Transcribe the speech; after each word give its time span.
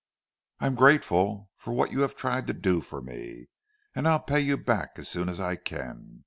I'm 0.59 0.73
grateful 0.73 1.51
for 1.57 1.73
what 1.73 1.91
you 1.91 2.01
have 2.01 2.15
tried 2.15 2.47
to 2.47 2.53
do 2.55 2.81
for 2.81 3.03
me, 3.03 3.49
and 3.93 4.07
I'll 4.07 4.19
pay 4.19 4.39
you 4.39 4.57
back 4.57 4.93
as 4.97 5.07
soon 5.07 5.29
as 5.29 5.39
I 5.39 5.55
can. 5.55 6.19